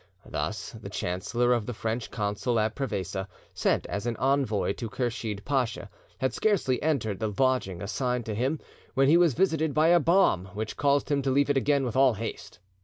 [0.25, 5.45] Thus the chancellor of the French Consul at Prevesa, sent as an envoy to Kursheed
[5.45, 8.59] Pacha, had scarcely entered the lodging assigned to him,
[8.95, 11.95] when he was visited by a bomb which caused him to leave it again with
[11.95, 12.57] all haste.